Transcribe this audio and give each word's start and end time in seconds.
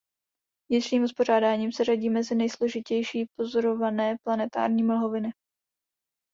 Vnitřním 0.69 1.03
uspořádáním 1.03 1.71
se 1.71 1.83
řadí 1.83 2.09
mezi 2.09 2.35
nejsložitější 2.35 3.25
pozorované 3.37 4.17
planetární 4.23 4.83
mlhoviny. 4.83 5.33